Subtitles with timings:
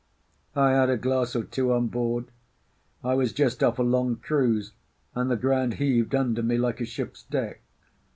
[0.55, 2.25] I had a glass or two on board;
[3.03, 4.71] I was just off a long cruise,
[5.13, 7.61] and the ground heaved under me like a ship's deck.